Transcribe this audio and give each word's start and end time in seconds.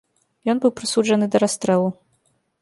Ён 0.53 0.61
быў 0.63 0.71
прысуджаны 0.79 1.29
да 1.35 1.43
расстрэлу. 1.45 1.89